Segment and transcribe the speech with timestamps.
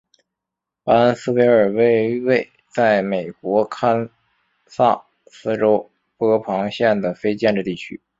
[0.83, 4.09] 巴恩斯维尔为位在美国堪
[4.65, 8.01] 萨斯州波旁县的非建制地区。